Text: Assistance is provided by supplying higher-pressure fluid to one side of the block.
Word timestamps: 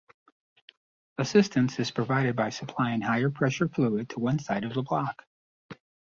Assistance 1.19 1.77
is 1.79 1.91
provided 1.91 2.35
by 2.35 2.49
supplying 2.49 3.01
higher-pressure 3.01 3.67
fluid 3.67 4.09
to 4.09 4.19
one 4.19 4.39
side 4.39 4.63
of 4.63 4.73
the 4.73 4.81
block. 4.81 5.23